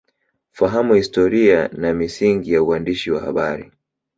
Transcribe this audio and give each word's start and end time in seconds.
Fahamu 0.57 0.93
Historia 0.99 1.59
Na 1.81 1.91
Miasingi 1.93 2.51
Ya 2.53 2.61
Uwandishi 2.63 3.11
Wa 3.11 3.21
Habari 3.25 3.71